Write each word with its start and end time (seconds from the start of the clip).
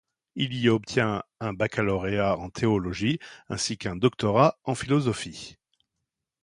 Il 0.33 0.55
y 0.55 0.67
obtient 0.67 1.21
un 1.41 1.53
baccalauréat 1.53 2.35
en 2.35 2.49
théologie 2.49 3.19
ainsi 3.49 3.77
qu'un 3.77 3.95
doctorat 3.95 4.57
en 4.63 4.73
philosophie. 4.73 5.57